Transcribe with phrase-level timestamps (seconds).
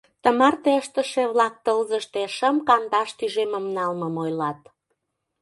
[0.23, 4.59] Тымарте ыштыше-влак тылзыште шым-кандаш тӱжемым налмым ойлат.